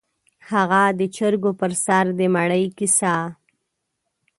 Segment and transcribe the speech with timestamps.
[0.49, 3.15] _هغه د چرګو پر سر د مړي کيسه؟